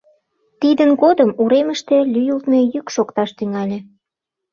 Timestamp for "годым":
1.01-1.29